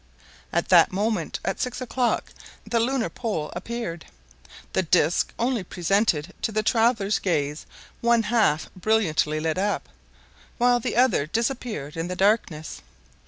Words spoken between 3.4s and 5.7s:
appeared. The disc only